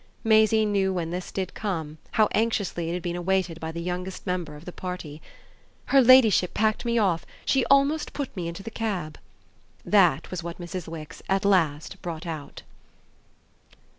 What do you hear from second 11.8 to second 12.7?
brought out.